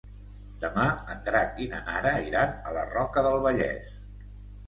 Demà 0.61 0.83
en 1.15 1.19
Drac 1.27 1.59
i 1.65 1.67
na 1.73 1.81
Nara 1.89 2.13
iran 2.29 2.55
a 2.69 2.73
la 2.77 2.85
Roca 2.95 3.25
del 3.27 3.37
Vallès. 3.45 3.93